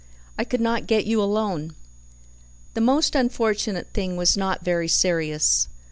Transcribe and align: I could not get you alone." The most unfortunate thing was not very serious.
I 0.35 0.45
could 0.45 0.61
not 0.61 0.87
get 0.87 1.05
you 1.05 1.21
alone." 1.21 1.75
The 2.73 2.81
most 2.81 3.13
unfortunate 3.13 3.93
thing 3.93 4.15
was 4.15 4.35
not 4.35 4.65
very 4.65 4.87
serious. 4.87 5.67